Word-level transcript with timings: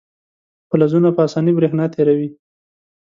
فلزونه 0.69 1.09
په 1.15 1.21
اسانۍ 1.27 1.51
برېښنا 1.57 1.85
تیروي. 1.93 2.29